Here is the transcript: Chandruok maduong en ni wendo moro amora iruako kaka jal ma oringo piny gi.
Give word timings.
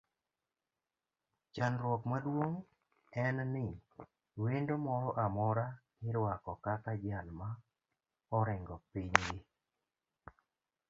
Chandruok 1.53 2.01
maduong 2.11 2.55
en 3.23 3.35
ni 3.53 3.65
wendo 4.43 4.73
moro 4.87 5.09
amora 5.25 5.65
iruako 6.07 6.51
kaka 6.65 6.91
jal 7.03 7.27
ma 7.39 7.49
oringo 8.37 8.75
piny 8.91 9.13
gi. 9.25 9.37